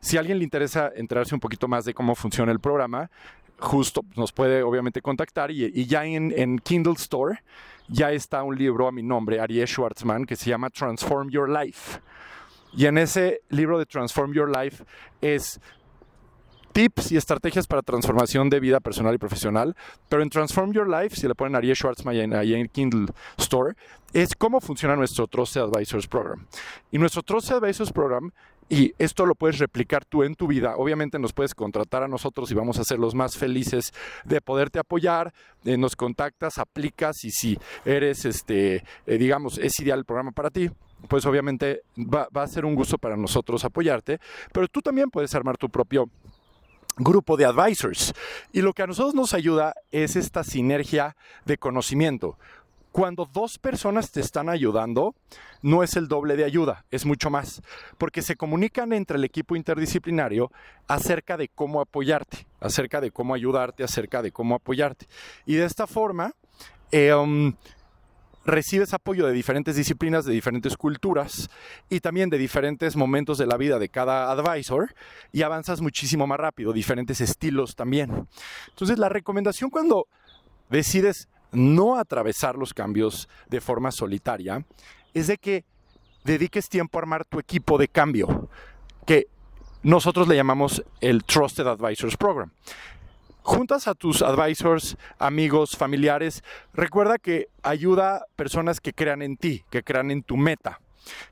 Si 0.00 0.16
a 0.16 0.20
alguien 0.20 0.38
le 0.38 0.44
interesa 0.44 0.90
enterarse 0.94 1.34
un 1.34 1.40
poquito 1.40 1.66
más 1.68 1.84
de 1.84 1.94
cómo 1.94 2.14
funciona 2.14 2.52
el 2.52 2.60
programa, 2.60 3.10
justo 3.58 4.02
nos 4.16 4.32
puede 4.32 4.62
obviamente 4.62 5.00
contactar 5.00 5.50
y, 5.50 5.86
ya 5.86 6.04
en, 6.04 6.32
en, 6.36 6.58
Kindle 6.58 6.94
Store 6.94 7.42
ya 7.88 8.12
está 8.12 8.42
un 8.42 8.56
libro 8.56 8.86
a 8.86 8.92
mi 8.92 9.02
nombre, 9.02 9.40
Ariel 9.40 9.66
Schwartzman, 9.66 10.26
que 10.26 10.36
se 10.36 10.50
llama 10.50 10.70
Transform 10.70 11.30
Your 11.30 11.48
Life. 11.48 12.00
Y 12.76 12.86
en 12.86 12.98
ese 12.98 13.42
libro 13.50 13.78
de 13.78 13.86
Transform 13.86 14.32
Your 14.32 14.50
Life 14.50 14.84
es 15.20 15.60
tips 16.74 17.12
y 17.12 17.16
estrategias 17.16 17.68
para 17.68 17.82
transformación 17.82 18.50
de 18.50 18.58
vida 18.58 18.80
personal 18.80 19.14
y 19.14 19.18
profesional. 19.18 19.76
Pero 20.08 20.22
en 20.22 20.28
Transform 20.28 20.72
Your 20.72 20.88
Life, 20.88 21.16
si 21.16 21.28
le 21.28 21.36
ponen 21.36 21.54
Ariel 21.54 21.76
Schwartzman 21.76 22.34
ahí 22.34 22.52
en 22.52 22.68
Kindle 22.68 23.06
Store, 23.38 23.76
es 24.12 24.34
cómo 24.34 24.60
funciona 24.60 24.96
nuestro 24.96 25.28
Trusted 25.28 25.62
Advisors 25.62 26.08
Program. 26.08 26.46
Y 26.90 26.98
nuestro 26.98 27.22
Trusted 27.22 27.56
Advisors 27.56 27.92
Program 27.92 28.32
y 28.68 28.92
esto 28.98 29.24
lo 29.24 29.36
puedes 29.36 29.58
replicar 29.58 30.04
tú 30.04 30.24
en 30.24 30.34
tu 30.34 30.48
vida. 30.48 30.74
Obviamente 30.76 31.18
nos 31.20 31.32
puedes 31.32 31.54
contratar 31.54 32.02
a 32.02 32.08
nosotros 32.08 32.50
y 32.50 32.54
vamos 32.54 32.78
a 32.80 32.84
ser 32.84 32.98
los 32.98 33.14
más 33.14 33.36
felices 33.36 33.92
de 34.24 34.40
poderte 34.40 34.80
apoyar. 34.80 35.32
Eh, 35.64 35.76
nos 35.76 35.94
contactas, 35.94 36.58
aplicas 36.58 37.24
y 37.24 37.30
si 37.30 37.58
eres, 37.84 38.24
este, 38.24 38.82
eh, 39.06 39.18
digamos, 39.18 39.58
es 39.58 39.78
ideal 39.78 40.00
el 40.00 40.04
programa 40.04 40.32
para 40.32 40.50
ti, 40.50 40.70
pues 41.08 41.24
obviamente 41.26 41.82
va, 41.96 42.26
va 42.34 42.42
a 42.42 42.48
ser 42.48 42.64
un 42.64 42.74
gusto 42.74 42.98
para 42.98 43.16
nosotros 43.16 43.64
apoyarte. 43.64 44.18
Pero 44.52 44.66
tú 44.66 44.80
también 44.80 45.10
puedes 45.10 45.34
armar 45.34 45.56
tu 45.56 45.68
propio 45.68 46.08
grupo 46.96 47.36
de 47.36 47.44
advisors. 47.44 48.14
Y 48.52 48.62
lo 48.62 48.72
que 48.72 48.82
a 48.82 48.86
nosotros 48.86 49.14
nos 49.14 49.34
ayuda 49.34 49.74
es 49.90 50.16
esta 50.16 50.44
sinergia 50.44 51.16
de 51.44 51.58
conocimiento. 51.58 52.38
Cuando 52.92 53.26
dos 53.26 53.58
personas 53.58 54.12
te 54.12 54.20
están 54.20 54.48
ayudando, 54.48 55.16
no 55.62 55.82
es 55.82 55.96
el 55.96 56.06
doble 56.06 56.36
de 56.36 56.44
ayuda, 56.44 56.84
es 56.92 57.04
mucho 57.04 57.28
más, 57.28 57.60
porque 57.98 58.22
se 58.22 58.36
comunican 58.36 58.92
entre 58.92 59.16
el 59.16 59.24
equipo 59.24 59.56
interdisciplinario 59.56 60.52
acerca 60.86 61.36
de 61.36 61.48
cómo 61.48 61.80
apoyarte, 61.80 62.46
acerca 62.60 63.00
de 63.00 63.10
cómo 63.10 63.34
ayudarte, 63.34 63.82
acerca 63.82 64.22
de 64.22 64.30
cómo 64.30 64.54
apoyarte. 64.54 65.08
Y 65.44 65.54
de 65.54 65.64
esta 65.64 65.88
forma, 65.88 66.34
um, 66.92 67.54
recibes 68.44 68.92
apoyo 68.94 69.26
de 69.26 69.32
diferentes 69.32 69.76
disciplinas, 69.76 70.24
de 70.24 70.32
diferentes 70.32 70.76
culturas 70.76 71.48
y 71.88 72.00
también 72.00 72.30
de 72.30 72.38
diferentes 72.38 72.96
momentos 72.96 73.38
de 73.38 73.46
la 73.46 73.56
vida 73.56 73.78
de 73.78 73.88
cada 73.88 74.30
advisor 74.30 74.94
y 75.32 75.42
avanzas 75.42 75.80
muchísimo 75.80 76.26
más 76.26 76.38
rápido, 76.38 76.72
diferentes 76.72 77.20
estilos 77.20 77.74
también. 77.74 78.28
Entonces 78.68 78.98
la 78.98 79.08
recomendación 79.08 79.70
cuando 79.70 80.06
decides 80.70 81.28
no 81.52 81.96
atravesar 81.98 82.56
los 82.56 82.74
cambios 82.74 83.28
de 83.48 83.60
forma 83.60 83.90
solitaria 83.92 84.64
es 85.14 85.28
de 85.28 85.38
que 85.38 85.64
dediques 86.24 86.68
tiempo 86.68 86.98
a 86.98 87.02
armar 87.02 87.24
tu 87.24 87.38
equipo 87.38 87.78
de 87.78 87.88
cambio, 87.88 88.48
que 89.06 89.28
nosotros 89.82 90.26
le 90.26 90.36
llamamos 90.36 90.82
el 91.00 91.24
Trusted 91.24 91.66
Advisors 91.66 92.16
Program 92.16 92.50
juntas 93.44 93.86
a 93.86 93.94
tus 93.94 94.22
advisors, 94.22 94.96
amigos, 95.18 95.76
familiares, 95.76 96.42
recuerda 96.72 97.18
que 97.18 97.48
ayuda 97.62 98.16
a 98.16 98.24
personas 98.36 98.80
que 98.80 98.94
crean 98.94 99.22
en 99.22 99.36
ti, 99.36 99.64
que 99.70 99.82
crean 99.82 100.10
en 100.10 100.22
tu 100.22 100.38
meta, 100.38 100.80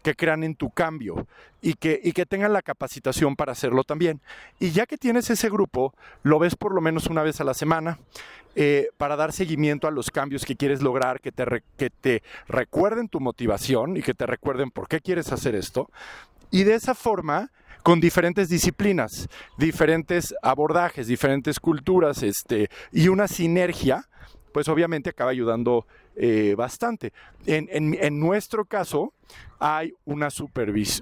que 0.03 0.15
crean 0.15 0.45
en 0.45 0.55
tu 0.55 0.71
cambio 0.71 1.27
y 1.63 1.73
que, 1.75 1.99
y 2.05 2.13
que 2.13 2.27
tengan 2.27 2.53
la 2.53 2.61
capacitación 2.61 3.35
para 3.35 3.53
hacerlo 3.53 3.83
también. 3.83 4.21
Y 4.61 4.73
ya 4.73 4.85
que 4.85 4.99
tienes 4.99 5.31
ese 5.31 5.49
grupo, 5.49 5.95
lo 6.23 6.39
ves 6.39 6.55
por 6.55 6.75
lo 6.75 6.83
menos 6.83 7.07
una 7.07 7.23
vez 7.23 7.41
a 7.41 7.45
la 7.45 7.55
semana 7.55 7.99
eh, 8.55 8.91
para 8.99 9.17
dar 9.17 9.33
seguimiento 9.33 9.89
a 9.89 9.91
los 9.91 10.11
cambios 10.11 10.45
que 10.45 10.55
quieres 10.55 10.83
lograr, 10.83 11.19
que 11.21 11.33
te, 11.33 11.63
que 11.79 11.89
te 11.89 12.23
recuerden 12.47 13.09
tu 13.09 13.21
motivación 13.21 13.97
y 13.97 14.03
que 14.03 14.13
te 14.13 14.27
recuerden 14.27 14.71
por 14.71 14.87
qué 14.87 15.01
quieres 15.01 15.33
hacer 15.33 15.55
esto. 15.55 15.91
Y 16.51 16.65
de 16.65 16.75
esa 16.75 16.95
forma 16.95 17.51
con 17.83 18.01
diferentes 18.01 18.49
disciplinas, 18.49 19.29
diferentes 19.59 20.35
abordajes, 20.43 21.07
diferentes 21.07 21.61
culturas, 21.61 22.23
este, 22.23 22.71
y 22.93 23.09
una 23.09 23.29
sinergia, 23.29 24.09
pues 24.53 24.69
obviamente 24.69 25.11
acaba 25.11 25.31
ayudando 25.31 25.87
eh, 26.15 26.55
bastante. 26.57 27.13
En, 27.47 28.21
nuestro 28.21 28.67
caso, 28.67 29.15
hay 29.59 29.95
una, 30.05 30.29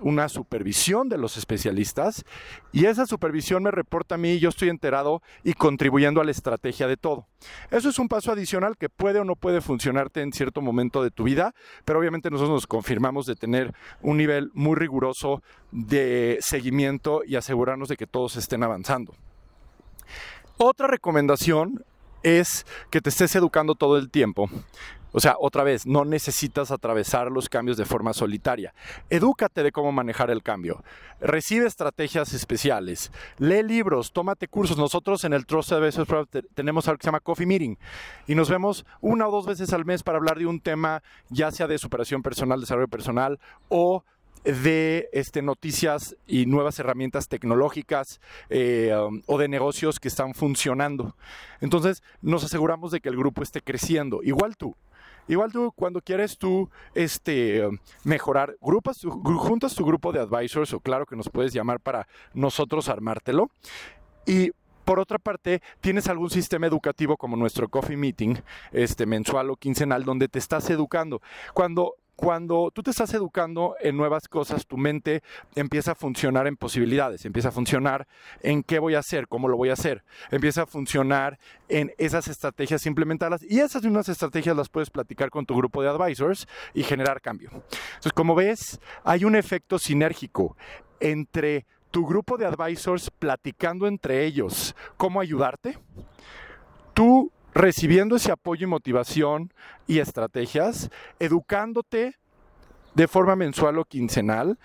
una 0.02 0.28
supervisión 0.28 1.08
de 1.08 1.18
los 1.18 1.36
especialistas 1.36 2.24
y 2.72 2.86
esa 2.86 3.06
supervisión 3.06 3.62
me 3.62 3.70
reporta 3.70 4.14
a 4.14 4.18
mí, 4.18 4.38
yo 4.38 4.48
estoy 4.48 4.68
enterado 4.68 5.20
y 5.42 5.54
contribuyendo 5.54 6.20
a 6.20 6.24
la 6.24 6.30
estrategia 6.30 6.86
de 6.86 6.96
todo. 6.96 7.26
Eso 7.70 7.88
es 7.88 7.98
un 7.98 8.08
paso 8.08 8.30
adicional 8.30 8.76
que 8.76 8.88
puede 8.88 9.18
o 9.18 9.24
no 9.24 9.34
puede 9.34 9.60
funcionarte 9.60 10.22
en 10.22 10.32
cierto 10.32 10.62
momento 10.62 11.02
de 11.02 11.10
tu 11.10 11.24
vida, 11.24 11.54
pero 11.84 11.98
obviamente 11.98 12.30
nosotros 12.30 12.54
nos 12.54 12.66
confirmamos 12.66 13.26
de 13.26 13.34
tener 13.34 13.74
un 14.02 14.16
nivel 14.16 14.50
muy 14.54 14.76
riguroso 14.76 15.42
de 15.72 16.38
seguimiento 16.40 17.22
y 17.26 17.36
asegurarnos 17.36 17.88
de 17.88 17.96
que 17.96 18.06
todos 18.06 18.36
estén 18.36 18.62
avanzando. 18.62 19.14
Otra 20.56 20.86
recomendación 20.86 21.84
es 22.22 22.66
que 22.90 23.00
te 23.00 23.10
estés 23.10 23.34
educando 23.34 23.74
todo 23.74 23.96
el 23.98 24.10
tiempo 24.10 24.48
o 25.12 25.20
sea, 25.20 25.36
otra 25.40 25.64
vez, 25.64 25.86
no 25.86 26.04
necesitas 26.04 26.70
atravesar 26.70 27.32
los 27.32 27.48
cambios 27.48 27.76
de 27.76 27.84
forma 27.84 28.12
solitaria. 28.12 28.74
Edúcate 29.08 29.62
de 29.62 29.72
cómo 29.72 29.90
manejar 29.90 30.30
el 30.30 30.42
cambio. 30.42 30.84
Recibe 31.20 31.66
estrategias 31.66 32.32
especiales. 32.32 33.10
Lee 33.38 33.62
libros, 33.64 34.12
tómate 34.12 34.46
cursos. 34.46 34.78
Nosotros 34.78 35.24
en 35.24 35.32
el 35.32 35.46
Trust 35.46 35.72
Advisors 35.72 36.08
tenemos 36.54 36.86
algo 36.86 36.98
que 36.98 37.04
se 37.04 37.08
llama 37.08 37.20
Coffee 37.20 37.46
Meeting 37.46 37.76
y 38.28 38.34
nos 38.36 38.48
vemos 38.48 38.86
una 39.00 39.26
o 39.26 39.32
dos 39.32 39.46
veces 39.46 39.72
al 39.72 39.84
mes 39.84 40.02
para 40.04 40.18
hablar 40.18 40.38
de 40.38 40.46
un 40.46 40.60
tema, 40.60 41.02
ya 41.28 41.50
sea 41.50 41.66
de 41.66 41.78
superación 41.78 42.22
personal, 42.22 42.60
desarrollo 42.60 42.88
personal 42.88 43.40
o 43.68 44.04
de 44.44 45.08
este, 45.12 45.42
noticias 45.42 46.16
y 46.26 46.46
nuevas 46.46 46.78
herramientas 46.78 47.28
tecnológicas 47.28 48.20
eh, 48.48 48.94
um, 48.96 49.22
o 49.26 49.38
de 49.38 49.48
negocios 49.48 50.00
que 50.00 50.08
están 50.08 50.34
funcionando. 50.34 51.16
Entonces 51.60 52.02
nos 52.22 52.44
aseguramos 52.44 52.90
de 52.90 53.00
que 53.00 53.08
el 53.08 53.16
grupo 53.16 53.42
esté 53.42 53.60
creciendo. 53.60 54.22
Igual 54.22 54.56
tú, 54.56 54.76
Igual 55.28 55.52
tú, 55.52 55.72
cuando 55.76 56.00
quieres 56.00 56.38
tú 56.38 56.68
este, 56.92 57.68
mejorar, 58.02 58.56
grupas, 58.60 59.00
juntas 59.04 59.76
tu 59.76 59.84
grupo 59.84 60.10
de 60.10 60.18
advisors, 60.18 60.72
o 60.72 60.80
claro 60.80 61.06
que 61.06 61.14
nos 61.14 61.28
puedes 61.28 61.52
llamar 61.52 61.78
para 61.78 62.08
nosotros 62.34 62.88
armártelo. 62.88 63.48
Y 64.26 64.50
por 64.84 64.98
otra 64.98 65.20
parte, 65.20 65.62
tienes 65.80 66.08
algún 66.08 66.30
sistema 66.30 66.66
educativo 66.66 67.16
como 67.16 67.36
nuestro 67.36 67.68
coffee 67.68 67.96
meeting, 67.96 68.34
este 68.72 69.06
mensual 69.06 69.50
o 69.50 69.56
quincenal, 69.56 70.04
donde 70.04 70.26
te 70.26 70.40
estás 70.40 70.68
educando. 70.68 71.22
Cuando 71.54 71.94
cuando 72.20 72.70
tú 72.70 72.82
te 72.82 72.90
estás 72.90 73.14
educando 73.14 73.76
en 73.80 73.96
nuevas 73.96 74.28
cosas, 74.28 74.66
tu 74.66 74.76
mente 74.76 75.22
empieza 75.54 75.92
a 75.92 75.94
funcionar 75.94 76.46
en 76.46 76.54
posibilidades, 76.54 77.24
empieza 77.24 77.48
a 77.48 77.50
funcionar 77.50 78.06
en 78.42 78.62
qué 78.62 78.78
voy 78.78 78.94
a 78.94 78.98
hacer, 78.98 79.26
cómo 79.26 79.48
lo 79.48 79.56
voy 79.56 79.70
a 79.70 79.72
hacer, 79.72 80.04
empieza 80.30 80.64
a 80.64 80.66
funcionar 80.66 81.38
en 81.70 81.94
esas 81.96 82.28
estrategias, 82.28 82.84
implementarlas 82.84 83.42
y 83.42 83.60
esas 83.60 83.84
unas 83.86 84.10
estrategias 84.10 84.54
las 84.54 84.68
puedes 84.68 84.90
platicar 84.90 85.30
con 85.30 85.46
tu 85.46 85.56
grupo 85.56 85.82
de 85.82 85.88
advisors 85.88 86.46
y 86.74 86.82
generar 86.82 87.22
cambio. 87.22 87.48
Entonces, 87.52 88.12
como 88.12 88.34
ves, 88.34 88.80
hay 89.02 89.24
un 89.24 89.34
efecto 89.34 89.78
sinérgico 89.78 90.58
entre 91.00 91.64
tu 91.90 92.04
grupo 92.06 92.36
de 92.36 92.44
advisors 92.44 93.10
platicando 93.10 93.86
entre 93.86 94.26
ellos 94.26 94.76
cómo 94.98 95.22
ayudarte, 95.22 95.78
tú 96.92 97.32
recibiendo 97.54 98.16
ese 98.16 98.32
apoyo 98.32 98.64
y 98.64 98.70
motivación 98.70 99.52
y 99.86 99.98
estrategias, 99.98 100.90
educándote 101.18 102.16
de 102.94 103.08
forma 103.08 103.36
mensual 103.36 103.78
o 103.78 103.84
quincenal 103.84 104.58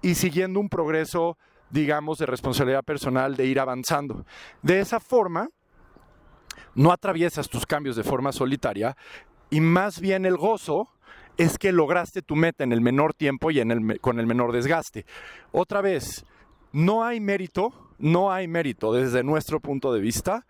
y 0.00 0.14
siguiendo 0.14 0.60
un 0.60 0.68
progreso, 0.68 1.38
digamos, 1.70 2.18
de 2.18 2.26
responsabilidad 2.26 2.84
personal 2.84 3.36
de 3.36 3.46
ir 3.46 3.60
avanzando. 3.60 4.24
De 4.62 4.80
esa 4.80 5.00
forma, 5.00 5.48
no 6.74 6.92
atraviesas 6.92 7.48
tus 7.48 7.66
cambios 7.66 7.96
de 7.96 8.04
forma 8.04 8.32
solitaria 8.32 8.96
y 9.50 9.60
más 9.60 10.00
bien 10.00 10.26
el 10.26 10.36
gozo 10.36 10.88
es 11.36 11.58
que 11.58 11.72
lograste 11.72 12.22
tu 12.22 12.36
meta 12.36 12.64
en 12.64 12.72
el 12.72 12.80
menor 12.80 13.14
tiempo 13.14 13.50
y 13.50 13.60
en 13.60 13.70
el, 13.70 14.00
con 14.00 14.20
el 14.20 14.26
menor 14.26 14.52
desgaste. 14.52 15.06
Otra 15.50 15.80
vez, 15.80 16.24
no 16.72 17.04
hay 17.04 17.20
mérito, 17.20 17.72
no 17.98 18.32
hay 18.32 18.48
mérito 18.48 18.92
desde 18.92 19.22
nuestro 19.22 19.60
punto 19.60 19.92
de 19.92 20.00
vista 20.00 20.46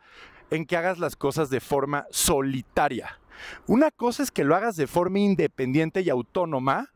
en 0.52 0.66
que 0.66 0.76
hagas 0.76 0.98
las 0.98 1.16
cosas 1.16 1.48
de 1.48 1.60
forma 1.60 2.06
solitaria. 2.10 3.18
Una 3.66 3.90
cosa 3.90 4.22
es 4.22 4.30
que 4.30 4.44
lo 4.44 4.54
hagas 4.54 4.76
de 4.76 4.86
forma 4.86 5.18
independiente 5.18 6.02
y 6.02 6.10
autónoma, 6.10 6.92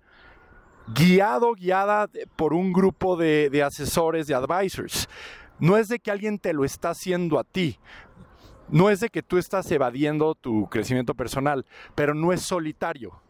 guiado, 0.94 1.54
guiada 1.54 2.08
por 2.36 2.52
un 2.52 2.74
grupo 2.74 3.16
de, 3.16 3.62
asesores, 3.64 4.26
de 4.26 4.34
advisors. 4.34 5.08
No 5.58 5.78
es 5.78 5.88
de 5.88 5.98
que 5.98 6.10
alguien 6.10 6.38
te 6.38 6.52
lo 6.52 6.66
está 6.66 6.90
haciendo 6.90 7.38
a 7.38 7.44
ti. 7.44 7.78
No 8.68 8.90
es 8.90 9.00
de 9.00 9.08
que 9.08 9.22
tú 9.22 9.38
estás 9.38 9.70
evadiendo 9.70 10.34
tu 10.34 10.68
crecimiento 10.68 11.14
personal, 11.14 11.64
pero 11.94 12.14
no 12.14 12.34
es 12.34 12.42
solitario 12.42 13.22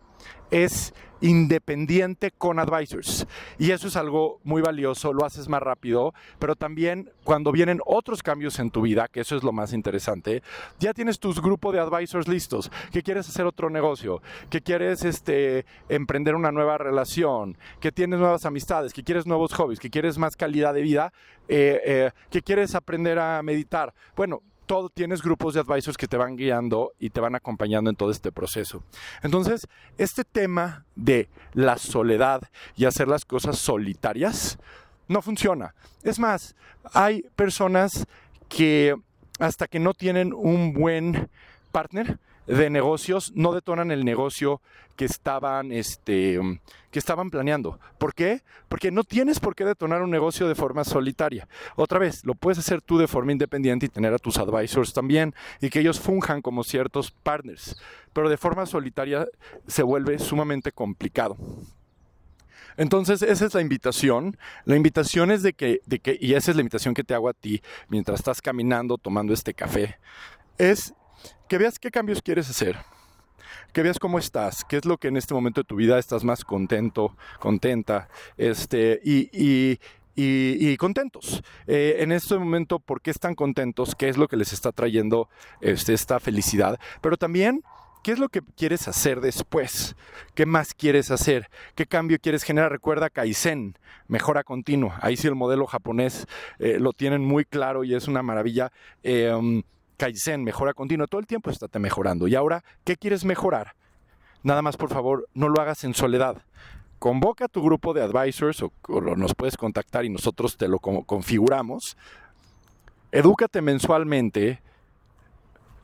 es 0.50 0.94
independiente 1.20 2.30
con 2.30 2.58
advisors. 2.58 3.26
Y 3.58 3.70
eso 3.70 3.88
es 3.88 3.96
algo 3.96 4.40
muy 4.44 4.62
valioso, 4.62 5.12
lo 5.12 5.24
haces 5.24 5.48
más 5.48 5.62
rápido, 5.62 6.14
pero 6.38 6.56
también 6.56 7.10
cuando 7.24 7.52
vienen 7.52 7.80
otros 7.86 8.22
cambios 8.22 8.58
en 8.58 8.70
tu 8.70 8.82
vida, 8.82 9.08
que 9.08 9.20
eso 9.20 9.36
es 9.36 9.42
lo 9.42 9.52
más 9.52 9.72
interesante, 9.72 10.42
ya 10.78 10.92
tienes 10.92 11.18
tus 11.18 11.40
grupos 11.40 11.74
de 11.74 11.80
advisors 11.80 12.28
listos, 12.28 12.70
que 12.92 13.02
quieres 13.02 13.28
hacer 13.28 13.46
otro 13.46 13.70
negocio, 13.70 14.20
que 14.50 14.60
quieres 14.60 15.04
este, 15.04 15.64
emprender 15.88 16.34
una 16.34 16.52
nueva 16.52 16.78
relación, 16.78 17.56
que 17.80 17.92
tienes 17.92 18.18
nuevas 18.18 18.44
amistades, 18.44 18.92
que 18.92 19.02
quieres 19.02 19.26
nuevos 19.26 19.52
hobbies, 19.54 19.80
que 19.80 19.90
quieres 19.90 20.18
más 20.18 20.36
calidad 20.36 20.74
de 20.74 20.82
vida, 20.82 21.12
eh, 21.48 21.80
eh, 21.84 22.10
que 22.30 22.42
quieres 22.42 22.74
aprender 22.74 23.18
a 23.18 23.42
meditar. 23.42 23.94
Bueno, 24.16 24.42
todo 24.66 24.90
tienes 24.90 25.22
grupos 25.22 25.54
de 25.54 25.60
advisors 25.60 25.96
que 25.96 26.08
te 26.08 26.16
van 26.16 26.36
guiando 26.36 26.92
y 26.98 27.10
te 27.10 27.20
van 27.20 27.34
acompañando 27.34 27.88
en 27.88 27.96
todo 27.96 28.10
este 28.10 28.32
proceso. 28.32 28.82
Entonces, 29.22 29.66
este 29.96 30.24
tema 30.24 30.84
de 30.94 31.28
la 31.54 31.78
soledad 31.78 32.42
y 32.76 32.84
hacer 32.84 33.08
las 33.08 33.24
cosas 33.24 33.58
solitarias 33.58 34.58
no 35.08 35.22
funciona. 35.22 35.74
Es 36.02 36.18
más, 36.18 36.54
hay 36.92 37.22
personas 37.36 38.06
que 38.48 38.94
hasta 39.38 39.66
que 39.66 39.78
no 39.78 39.94
tienen 39.94 40.32
un 40.32 40.72
buen 40.72 41.28
partner, 41.76 42.18
de 42.46 42.70
negocios 42.70 43.32
no 43.34 43.52
detonan 43.52 43.90
el 43.90 44.02
negocio 44.02 44.62
que 44.96 45.04
estaban, 45.04 45.72
este, 45.72 46.40
que 46.90 46.98
estaban 46.98 47.28
planeando. 47.28 47.78
¿Por 47.98 48.14
qué? 48.14 48.40
Porque 48.70 48.90
no 48.90 49.04
tienes 49.04 49.40
por 49.40 49.54
qué 49.54 49.66
detonar 49.66 50.00
un 50.00 50.10
negocio 50.10 50.48
de 50.48 50.54
forma 50.54 50.84
solitaria. 50.84 51.46
Otra 51.74 51.98
vez, 51.98 52.24
lo 52.24 52.34
puedes 52.34 52.58
hacer 52.58 52.80
tú 52.80 52.96
de 52.96 53.06
forma 53.06 53.32
independiente 53.32 53.84
y 53.84 53.88
tener 53.90 54.14
a 54.14 54.18
tus 54.18 54.38
advisors 54.38 54.94
también 54.94 55.34
y 55.60 55.68
que 55.68 55.80
ellos 55.80 56.00
funjan 56.00 56.40
como 56.40 56.64
ciertos 56.64 57.10
partners. 57.10 57.76
Pero 58.14 58.30
de 58.30 58.38
forma 58.38 58.64
solitaria 58.64 59.28
se 59.66 59.82
vuelve 59.82 60.18
sumamente 60.18 60.72
complicado. 60.72 61.36
Entonces, 62.78 63.20
esa 63.20 63.44
es 63.44 63.52
la 63.52 63.60
invitación. 63.60 64.38
La 64.64 64.76
invitación 64.76 65.30
es 65.30 65.42
de 65.42 65.52
que, 65.52 65.82
de 65.84 65.98
que, 65.98 66.16
y 66.18 66.32
esa 66.32 66.52
es 66.52 66.56
la 66.56 66.62
invitación 66.62 66.94
que 66.94 67.04
te 67.04 67.12
hago 67.12 67.28
a 67.28 67.34
ti 67.34 67.60
mientras 67.90 68.20
estás 68.20 68.40
caminando, 68.40 68.96
tomando 68.96 69.34
este 69.34 69.52
café, 69.52 69.98
es 70.56 70.94
que 71.48 71.58
veas 71.58 71.78
qué 71.78 71.90
cambios 71.90 72.22
quieres 72.22 72.48
hacer. 72.50 72.76
que 73.72 73.82
veas 73.82 73.98
cómo 73.98 74.18
estás, 74.18 74.64
qué 74.64 74.78
es 74.78 74.86
lo 74.86 74.96
que 74.96 75.08
en 75.08 75.18
este 75.18 75.34
momento 75.34 75.60
de 75.60 75.66
tu 75.66 75.76
vida 75.76 75.98
estás 75.98 76.24
más 76.24 76.44
contento, 76.44 77.14
contenta, 77.38 78.08
este, 78.38 79.00
y, 79.04 79.28
y, 80.14 80.76
contentos. 80.78 81.42
Eh, 81.66 81.96
en 81.98 82.10
este 82.10 82.38
momento, 82.38 82.78
¿por 82.78 83.02
qué 83.02 83.10
están 83.10 83.34
contentos? 83.34 83.94
¿Qué 83.94 84.08
es 84.08 84.16
lo 84.16 84.28
que 84.28 84.36
les 84.36 84.54
está 84.54 84.72
trayendo 84.72 85.28
este, 85.60 85.92
esta 85.92 86.20
felicidad? 86.20 86.78
Pero 87.02 87.16
también 87.16 87.62
¿Qué 88.02 88.12
es 88.12 88.20
lo 88.20 88.28
que 88.28 88.40
quieres 88.56 88.86
hacer 88.86 89.20
después? 89.20 89.96
¿Qué 90.36 90.46
más 90.46 90.74
quieres 90.74 91.10
hacer? 91.10 91.50
¿Qué 91.74 91.86
cambio 91.86 92.20
quieres 92.20 92.44
generar? 92.44 92.70
Recuerda 92.70 93.10
Kaizen, 93.10 93.76
mejora 94.06 94.44
continua. 94.44 94.96
Ahí 95.02 95.16
sí 95.16 95.26
el 95.26 95.34
modelo 95.34 95.66
japonés 95.66 96.28
eh, 96.60 96.78
lo 96.78 96.92
tienen 96.92 97.24
muy 97.24 97.44
claro 97.44 97.82
y 97.82 97.96
es 97.96 98.06
una 98.06 98.22
maravilla. 98.22 98.70
Eh, 99.02 99.32
Kaizen, 99.96 100.44
mejora 100.44 100.74
continua. 100.74 101.06
Todo 101.06 101.20
el 101.20 101.26
tiempo 101.26 101.50
estate 101.50 101.78
mejorando. 101.78 102.28
Y 102.28 102.34
ahora, 102.34 102.64
¿qué 102.84 102.96
quieres 102.96 103.24
mejorar? 103.24 103.74
Nada 104.42 104.62
más, 104.62 104.76
por 104.76 104.90
favor, 104.90 105.28
no 105.34 105.48
lo 105.48 105.60
hagas 105.60 105.84
en 105.84 105.94
soledad. 105.94 106.42
Convoca 106.98 107.46
a 107.46 107.48
tu 107.48 107.62
grupo 107.62 107.92
de 107.94 108.02
advisors 108.02 108.62
o, 108.62 108.72
nos 109.16 109.34
puedes 109.34 109.56
contactar 109.56 110.04
y 110.04 110.08
nosotros 110.08 110.56
te 110.56 110.68
lo 110.68 110.78
configuramos. 110.78 111.96
Edúcate 113.12 113.60
mensualmente. 113.60 114.60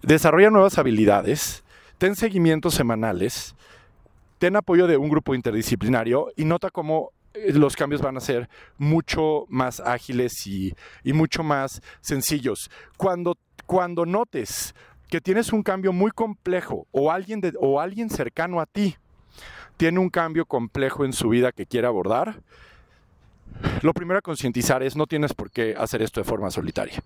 Desarrolla 0.03 0.51
nuevas 0.51 0.79
habilidades 0.79 1.63
ten 2.03 2.17
seguimientos 2.17 2.75
semanales, 2.75 3.55
ten 4.41 4.57
apoyo 4.57 4.89
de 4.89 4.97
un 4.97 5.09
grupo 5.09 5.37
interdisciplinario 5.37 6.33
y 6.37 6.45
nota 6.45 6.69
cómo 6.69 7.13
eh, 7.33 7.53
los 7.53 7.77
cambios 7.77 8.03
van 8.03 8.17
a 8.17 8.21
ser 8.21 8.49
mucho 8.77 9.45
más 9.49 9.79
ágiles 9.79 10.45
y, 10.49 10.75
mucho 11.05 11.45
más 11.45 11.81
sencillos. 12.01 12.73
Cuando, 12.97 13.39
cuando 13.73 14.05
notes 14.05 14.75
que 15.09 15.23
tienes 15.23 15.51
un 15.51 15.63
cambio 15.63 15.95
muy 15.95 16.11
complejo 16.11 16.87
o 16.91 17.11
alguien, 17.11 17.41
o 17.59 17.81
alguien 17.81 18.11
cercano 18.11 18.61
a 18.61 18.67
ti 18.67 18.97
tiene 19.79 19.99
un 19.99 20.11
cambio 20.11 20.45
complejo 20.45 21.07
en 21.07 21.15
su 21.15 21.31
vida 21.31 21.53
que 21.53 21.65
quiere 21.65 21.87
abordar, 21.87 22.43
lo 23.83 23.93
primero 23.93 24.19
a 24.19 24.23
concientizar 24.23 24.83
es 24.83 24.97
no 24.97 25.07
tienes 25.07 25.35
por 25.35 25.51
qué 25.51 25.75
hacer 25.77 26.03
esto 26.03 26.21
de 26.21 26.25
forma 26.25 26.51
solitaria. 26.51 27.03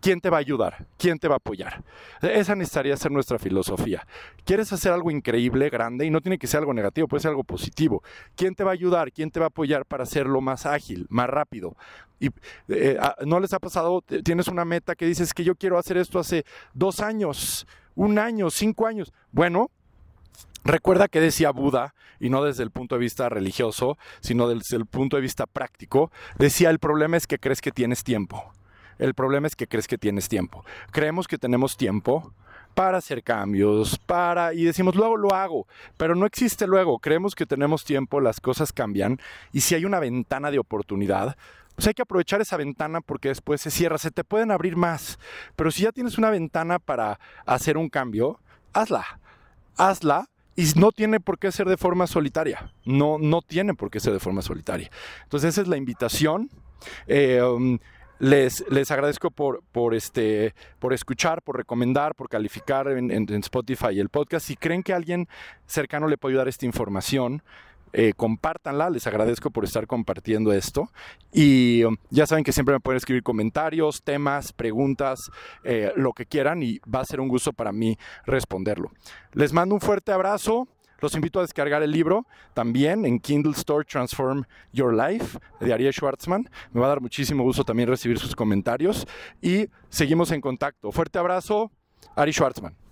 ¿Quién 0.00 0.20
te 0.20 0.30
va 0.30 0.36
a 0.36 0.40
ayudar? 0.40 0.86
¿Quién 0.96 1.18
te 1.18 1.26
va 1.26 1.34
a 1.34 1.38
apoyar? 1.38 1.82
Esa 2.22 2.54
necesitaría 2.54 2.96
ser 2.96 3.10
nuestra 3.10 3.38
filosofía. 3.38 4.06
¿Quieres 4.44 4.72
hacer 4.72 4.92
algo 4.92 5.10
increíble, 5.10 5.70
grande? 5.70 6.06
Y 6.06 6.10
no 6.10 6.20
tiene 6.20 6.38
que 6.38 6.46
ser 6.46 6.60
algo 6.60 6.72
negativo, 6.72 7.08
puede 7.08 7.22
ser 7.22 7.30
algo 7.30 7.42
positivo. 7.42 8.02
¿Quién 8.36 8.54
te 8.54 8.62
va 8.62 8.70
a 8.70 8.74
ayudar? 8.74 9.10
¿Quién 9.10 9.30
te 9.30 9.40
va 9.40 9.46
a 9.46 9.48
apoyar 9.48 9.84
para 9.86 10.04
hacerlo 10.04 10.40
más 10.40 10.66
ágil, 10.66 11.06
más 11.10 11.28
rápido? 11.28 11.76
Eh, 12.68 12.98
no 13.26 13.40
les 13.40 13.52
ha 13.52 13.58
pasado, 13.58 14.02
tienes 14.24 14.48
una 14.48 14.64
meta 14.64 14.94
que 14.94 15.06
dices 15.06 15.34
que 15.34 15.44
yo 15.44 15.54
quiero 15.54 15.78
hacer 15.78 15.96
esto 15.96 16.18
hace 16.18 16.44
dos 16.74 17.00
años, 17.00 17.66
un 17.94 18.18
año, 18.18 18.50
cinco 18.50 18.86
años. 18.86 19.12
Bueno, 19.32 19.70
Recuerda 20.64 21.08
que 21.08 21.20
decía 21.20 21.50
Buda, 21.50 21.94
y 22.20 22.30
no 22.30 22.42
desde 22.44 22.62
el 22.62 22.70
punto 22.70 22.96
de 22.96 23.00
vista 23.00 23.28
religioso, 23.28 23.96
sino 24.20 24.48
desde 24.48 24.76
el 24.76 24.86
punto 24.86 25.16
de 25.16 25.22
vista 25.22 25.46
práctico, 25.46 26.10
decía 26.38 26.70
el 26.70 26.78
problema 26.78 27.16
es 27.16 27.26
que 27.26 27.38
crees 27.38 27.60
que 27.60 27.72
tienes 27.72 28.04
tiempo. 28.04 28.52
El 28.98 29.14
problema 29.14 29.46
es 29.46 29.54
que 29.54 29.68
crees 29.68 29.86
que 29.86 29.98
tienes 29.98 30.28
tiempo. 30.28 30.64
Creemos 30.90 31.28
que 31.28 31.38
tenemos 31.38 31.76
tiempo 31.76 32.34
para 32.74 32.98
hacer 32.98 33.22
cambios, 33.22 33.98
para... 33.98 34.54
y 34.54 34.64
decimos, 34.64 34.94
luego 34.94 35.16
lo 35.16 35.34
hago, 35.34 35.66
pero 35.96 36.14
no 36.14 36.26
existe 36.26 36.66
luego. 36.66 36.98
Creemos 36.98 37.34
que 37.34 37.46
tenemos 37.46 37.84
tiempo, 37.84 38.20
las 38.20 38.40
cosas 38.40 38.72
cambian, 38.72 39.20
y 39.52 39.62
si 39.62 39.74
hay 39.74 39.84
una 39.84 40.00
ventana 40.00 40.50
de 40.50 40.58
oportunidad, 40.58 41.36
pues 41.74 41.86
hay 41.86 41.94
que 41.94 42.02
aprovechar 42.02 42.40
esa 42.40 42.56
ventana 42.56 43.00
porque 43.00 43.28
después 43.28 43.60
se 43.60 43.70
cierra, 43.70 43.98
se 43.98 44.10
te 44.10 44.24
pueden 44.24 44.50
abrir 44.50 44.76
más. 44.76 45.18
Pero 45.54 45.70
si 45.70 45.84
ya 45.84 45.92
tienes 45.92 46.18
una 46.18 46.30
ventana 46.30 46.80
para 46.80 47.20
hacer 47.46 47.78
un 47.78 47.88
cambio, 47.88 48.40
hazla. 48.72 49.20
Hazla 49.78 50.28
y 50.56 50.64
no 50.76 50.92
tiene 50.92 51.20
por 51.20 51.38
qué 51.38 51.52
ser 51.52 51.68
de 51.68 51.76
forma 51.76 52.06
solitaria. 52.06 52.72
No, 52.84 53.18
no 53.18 53.42
tiene 53.42 53.74
por 53.74 53.90
qué 53.90 54.00
ser 54.00 54.12
de 54.12 54.18
forma 54.18 54.42
solitaria. 54.42 54.90
Entonces 55.22 55.54
esa 55.54 55.62
es 55.62 55.68
la 55.68 55.76
invitación. 55.76 56.50
Eh, 57.06 57.40
um, 57.42 57.78
les, 58.18 58.64
les 58.68 58.90
agradezco 58.90 59.30
por, 59.30 59.62
por, 59.70 59.94
este, 59.94 60.54
por 60.80 60.92
escuchar, 60.92 61.42
por 61.42 61.56
recomendar, 61.56 62.14
por 62.14 62.28
calificar 62.28 62.88
en, 62.88 63.10
en, 63.10 63.32
Spotify 63.34 64.00
el 64.00 64.08
podcast. 64.08 64.46
Si 64.46 64.56
creen 64.56 64.82
que 64.82 64.92
alguien 64.92 65.28
cercano 65.66 66.08
le 66.08 66.18
puede 66.18 66.32
ayudar 66.32 66.48
esta 66.48 66.66
información, 66.66 67.42
eh, 67.92 68.12
compártanla, 68.16 68.90
les 68.90 69.06
agradezco 69.06 69.50
por 69.50 69.64
estar 69.64 69.86
compartiendo 69.86 70.52
esto. 70.52 70.90
Y 71.32 71.84
um, 71.84 71.96
ya 72.10 72.26
saben 72.26 72.44
que 72.44 72.52
siempre 72.52 72.74
me 72.74 72.80
pueden 72.80 72.96
escribir 72.96 73.22
comentarios, 73.22 74.02
temas, 74.02 74.52
preguntas, 74.52 75.30
eh, 75.64 75.92
lo 75.96 76.12
que 76.12 76.26
quieran 76.26 76.62
y 76.62 76.80
va 76.80 77.00
a 77.00 77.04
ser 77.04 77.20
un 77.20 77.28
gusto 77.28 77.52
para 77.52 77.72
mí 77.72 77.98
responderlo. 78.26 78.90
Les 79.32 79.52
mando 79.52 79.74
un 79.74 79.80
fuerte 79.80 80.12
abrazo. 80.12 80.68
Los 81.00 81.14
invito 81.14 81.38
a 81.38 81.42
descargar 81.42 81.80
el 81.84 81.92
libro 81.92 82.26
también 82.54 83.06
en 83.06 83.20
Kindle 83.20 83.52
Store 83.52 83.84
Transform 83.84 84.42
Your 84.72 84.92
Life 84.92 85.38
de 85.60 85.72
Ariel 85.72 85.92
Schwartzman. 85.92 86.50
Me 86.72 86.80
va 86.80 86.86
a 86.86 86.88
dar 86.88 87.00
muchísimo 87.00 87.44
gusto 87.44 87.62
también 87.62 87.88
recibir 87.88 88.18
sus 88.18 88.34
comentarios 88.34 89.06
y 89.40 89.68
seguimos 89.90 90.32
en 90.32 90.40
contacto. 90.40 90.90
Fuerte 90.90 91.20
abrazo, 91.20 91.70
Ari 92.16 92.32
Schwartzman. 92.32 92.87